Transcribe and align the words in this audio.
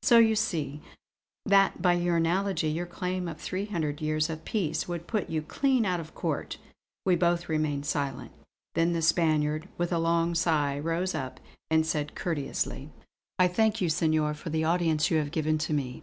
So 0.00 0.16
you 0.16 0.34
see 0.34 0.80
that 1.44 1.82
by 1.82 1.92
analogy 1.92 2.68
your 2.68 2.86
claim 2.86 3.28
of 3.28 3.38
three 3.38 3.66
hundred 3.66 4.00
years 4.00 4.30
of 4.30 4.42
peace 4.46 4.88
would 4.88 5.06
put 5.06 5.28
you 5.28 5.42
clean 5.42 5.84
out 5.84 6.00
of 6.00 6.14
court." 6.14 6.56
We 7.04 7.16
both 7.16 7.50
remained 7.50 7.84
silent. 7.84 8.32
Then 8.74 8.94
the 8.94 9.02
Spaniard, 9.02 9.68
with 9.76 9.92
a 9.92 9.98
long 9.98 10.34
sigh, 10.34 10.78
rose 10.78 11.14
up 11.14 11.38
and 11.70 11.84
said 11.84 12.14
courteously: 12.14 12.92
"I 13.38 13.46
thank 13.46 13.82
you 13.82 13.90
Senor, 13.90 14.32
for 14.32 14.48
the 14.48 14.64
audience 14.64 15.04
which 15.04 15.10
you 15.10 15.18
have 15.18 15.30
given 15.30 15.58
to 15.58 15.74
me. 15.74 16.02